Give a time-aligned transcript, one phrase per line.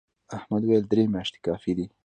[0.37, 1.85] احمد وويل: درې میاشتې کافي دي.